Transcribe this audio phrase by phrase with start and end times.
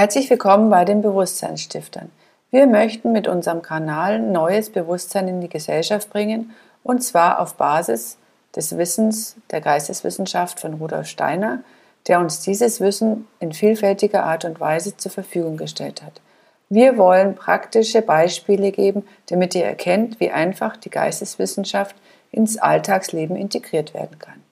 [0.00, 2.10] Herzlich willkommen bei den Bewusstseinsstiftern.
[2.50, 6.52] Wir möchten mit unserem Kanal neues Bewusstsein in die Gesellschaft bringen
[6.82, 8.16] und zwar auf Basis
[8.56, 11.62] des Wissens der Geisteswissenschaft von Rudolf Steiner,
[12.08, 16.22] der uns dieses Wissen in vielfältiger Art und Weise zur Verfügung gestellt hat.
[16.70, 21.94] Wir wollen praktische Beispiele geben, damit ihr erkennt, wie einfach die Geisteswissenschaft
[22.32, 24.42] ins Alltagsleben integriert werden kann.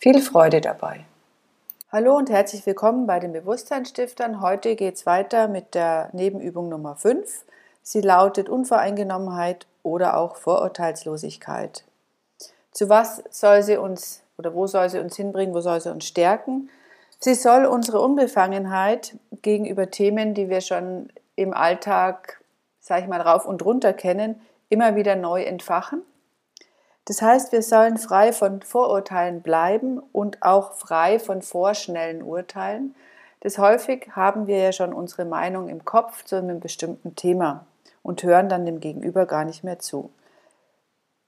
[0.00, 1.04] Viel Freude dabei!
[1.92, 4.40] Hallo und herzlich willkommen bei den Bewusstseinsstiftern.
[4.40, 7.44] Heute geht es weiter mit der Nebenübung Nummer 5.
[7.80, 11.84] Sie lautet Unvoreingenommenheit oder auch Vorurteilslosigkeit.
[12.72, 16.04] Zu was soll sie uns oder wo soll sie uns hinbringen, wo soll sie uns
[16.06, 16.70] stärken?
[17.20, 22.42] Sie soll unsere Unbefangenheit gegenüber Themen, die wir schon im Alltag,
[22.80, 24.40] sage ich mal, rauf und runter kennen,
[24.70, 26.02] immer wieder neu entfachen
[27.06, 32.96] das heißt, wir sollen frei von Vorurteilen bleiben und auch frei von vorschnellen Urteilen.
[33.40, 37.64] Das häufig haben wir ja schon unsere Meinung im Kopf zu einem bestimmten Thema
[38.02, 40.10] und hören dann dem Gegenüber gar nicht mehr zu.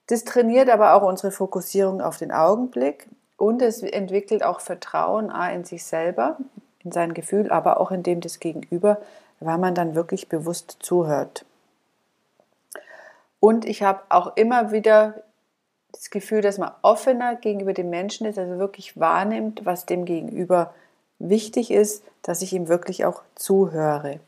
[0.08, 3.06] Das trainiert aber auch unsere Fokussierung auf den Augenblick
[3.36, 6.38] und es entwickelt auch Vertrauen in sich selber,
[6.82, 8.98] in sein Gefühl, aber auch in dem des Gegenüber,
[9.38, 11.44] weil man dann wirklich bewusst zuhört.
[13.38, 15.22] Und ich habe auch immer wieder
[15.92, 20.74] das Gefühl, dass man offener gegenüber dem Menschen ist, also wirklich wahrnimmt, was dem Gegenüber
[21.18, 24.20] wichtig ist, dass ich ihm wirklich auch zuhöre.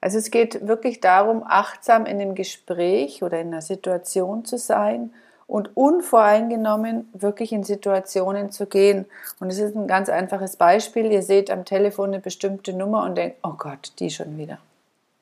[0.00, 5.12] Also es geht wirklich darum, achtsam in dem Gespräch oder in einer Situation zu sein
[5.46, 9.06] und unvoreingenommen wirklich in Situationen zu gehen.
[9.40, 11.10] Und es ist ein ganz einfaches Beispiel.
[11.10, 14.58] Ihr seht am Telefon eine bestimmte Nummer und denkt, oh Gott, die schon wieder.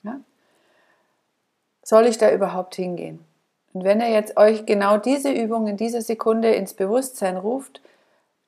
[0.03, 0.19] Ja?
[1.83, 3.25] Soll ich da überhaupt hingehen?
[3.73, 7.81] Und wenn er jetzt euch genau diese Übung in dieser Sekunde ins Bewusstsein ruft,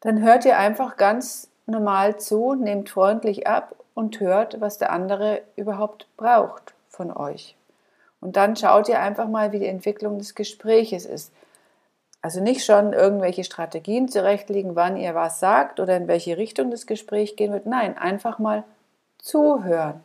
[0.00, 5.40] dann hört ihr einfach ganz normal zu, nehmt freundlich ab und hört, was der andere
[5.56, 7.56] überhaupt braucht von euch.
[8.20, 11.32] Und dann schaut ihr einfach mal, wie die Entwicklung des Gespräches ist.
[12.20, 16.86] Also nicht schon irgendwelche Strategien zurechtlegen, wann ihr was sagt oder in welche Richtung das
[16.86, 17.66] Gespräch gehen wird.
[17.66, 18.64] Nein, einfach mal
[19.18, 20.02] zuhören.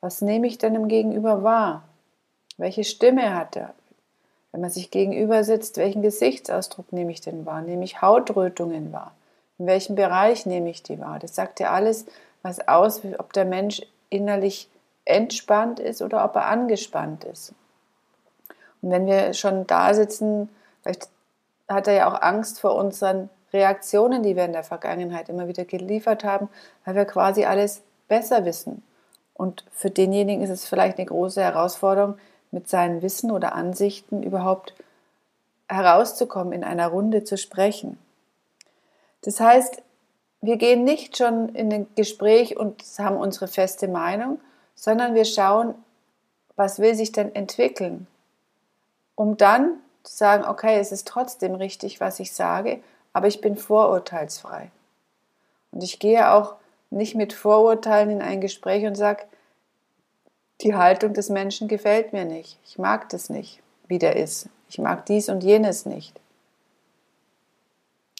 [0.00, 1.84] Was nehme ich denn im Gegenüber wahr?
[2.58, 3.74] Welche Stimme hat er?
[4.56, 7.60] Wenn man sich gegenüber sitzt, welchen Gesichtsausdruck nehme ich denn wahr?
[7.60, 9.12] Nehme ich Hautrötungen wahr?
[9.58, 11.18] In welchem Bereich nehme ich die wahr?
[11.18, 12.06] Das sagt ja alles
[12.40, 14.70] was aus, ob der Mensch innerlich
[15.04, 17.52] entspannt ist oder ob er angespannt ist.
[18.80, 20.48] Und wenn wir schon da sitzen,
[20.80, 21.10] vielleicht
[21.68, 25.66] hat er ja auch Angst vor unseren Reaktionen, die wir in der Vergangenheit immer wieder
[25.66, 26.48] geliefert haben,
[26.86, 28.82] weil wir quasi alles besser wissen.
[29.34, 32.16] Und für denjenigen ist es vielleicht eine große Herausforderung,
[32.56, 34.72] mit seinen Wissen oder Ansichten überhaupt
[35.68, 37.98] herauszukommen, in einer Runde zu sprechen.
[39.20, 39.82] Das heißt,
[40.40, 44.40] wir gehen nicht schon in ein Gespräch und haben unsere feste Meinung,
[44.74, 45.74] sondern wir schauen,
[46.56, 48.06] was will sich denn entwickeln,
[49.16, 52.80] um dann zu sagen, okay, es ist trotzdem richtig, was ich sage,
[53.12, 54.70] aber ich bin vorurteilsfrei.
[55.72, 56.54] Und ich gehe auch
[56.88, 59.24] nicht mit Vorurteilen in ein Gespräch und sage,
[60.62, 62.58] die Haltung des Menschen gefällt mir nicht.
[62.66, 64.48] Ich mag das nicht, wie der ist.
[64.68, 66.18] Ich mag dies und jenes nicht.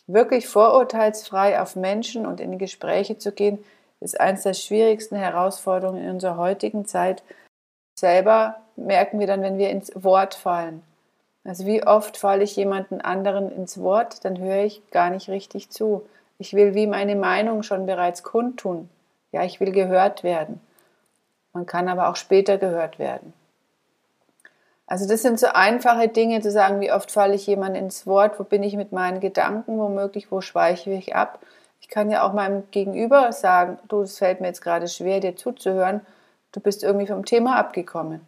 [0.07, 3.59] Wirklich vorurteilsfrei auf Menschen und in Gespräche zu gehen,
[4.01, 7.23] ist eines der schwierigsten Herausforderungen in unserer heutigen Zeit.
[7.99, 10.83] Selber merken wir dann, wenn wir ins Wort fallen.
[11.45, 15.71] Also wie oft falle ich jemanden anderen ins Wort, dann höre ich gar nicht richtig
[15.71, 16.07] zu.
[16.39, 18.89] Ich will wie meine Meinung schon bereits kundtun.
[19.33, 20.61] Ja, ich will gehört werden.
[21.57, 23.33] Man kann aber auch später gehört werden.
[24.87, 28.39] Also das sind so einfache Dinge zu sagen, wie oft falle ich jemand ins Wort,
[28.39, 31.39] wo bin ich mit meinen Gedanken, womöglich, wo schweiche ich ab.
[31.81, 35.35] Ich kann ja auch meinem Gegenüber sagen, du, es fällt mir jetzt gerade schwer, dir
[35.35, 36.03] zuzuhören,
[36.53, 38.21] du bist irgendwie vom Thema abgekommen.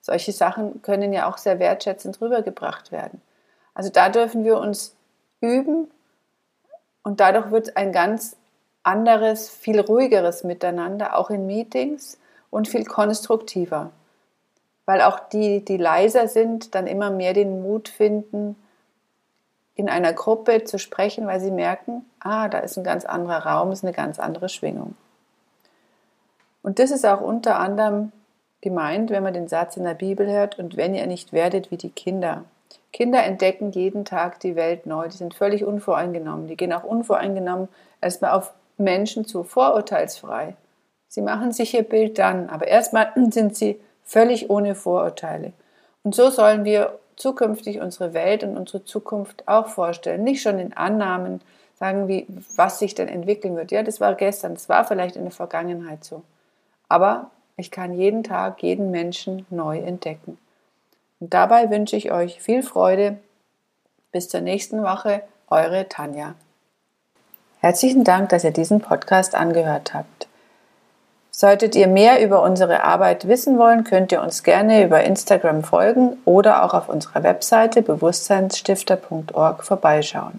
[0.00, 3.22] Solche Sachen können ja auch sehr wertschätzend rübergebracht werden.
[3.72, 4.96] Also da dürfen wir uns
[5.40, 5.88] üben
[7.04, 8.36] und dadurch wird ein ganz
[8.82, 12.18] anderes, viel ruhigeres Miteinander, auch in Meetings
[12.54, 13.90] und viel konstruktiver.
[14.86, 18.54] Weil auch die, die leiser sind, dann immer mehr den Mut finden,
[19.74, 23.72] in einer Gruppe zu sprechen, weil sie merken, ah, da ist ein ganz anderer Raum,
[23.72, 24.94] ist eine ganz andere Schwingung.
[26.62, 28.12] Und das ist auch unter anderem
[28.60, 31.76] gemeint, wenn man den Satz in der Bibel hört, und wenn ihr nicht werdet wie
[31.76, 32.44] die Kinder.
[32.92, 37.66] Kinder entdecken jeden Tag die Welt neu, die sind völlig unvoreingenommen, die gehen auch unvoreingenommen
[38.00, 40.54] erstmal auf Menschen zu, vorurteilsfrei.
[41.14, 45.52] Sie machen sich ihr Bild dann, aber erstmal sind sie völlig ohne Vorurteile.
[46.02, 50.24] Und so sollen wir zukünftig unsere Welt und unsere Zukunft auch vorstellen.
[50.24, 51.40] Nicht schon in Annahmen
[51.78, 52.26] sagen, wie,
[52.56, 53.70] was sich denn entwickeln wird.
[53.70, 56.22] Ja, das war gestern, das war vielleicht in der Vergangenheit so.
[56.88, 60.36] aber ich kann jeden Tag jeden Menschen neu entdecken.
[61.20, 63.18] Und dabei wünsche ich euch viel Freude.
[64.10, 66.34] Bis zur nächsten Woche, eure Tanja.
[67.60, 70.23] Herzlichen Dank, dass ihr diesen Podcast angehört habt.
[71.36, 76.16] Solltet ihr mehr über unsere Arbeit wissen wollen, könnt ihr uns gerne über Instagram folgen
[76.24, 80.38] oder auch auf unserer Webseite bewusstseinsstifter.org vorbeischauen.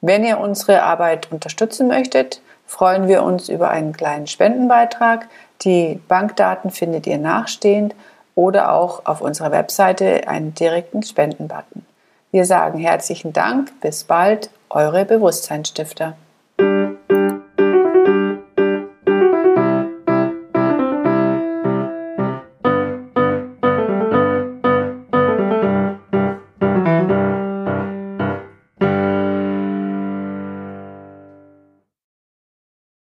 [0.00, 5.28] Wenn ihr unsere Arbeit unterstützen möchtet, freuen wir uns über einen kleinen Spendenbeitrag.
[5.60, 7.94] Die Bankdaten findet ihr nachstehend
[8.34, 11.84] oder auch auf unserer Webseite einen direkten Spendenbutton.
[12.30, 16.14] Wir sagen herzlichen Dank, bis bald, eure Bewusstseinsstifter.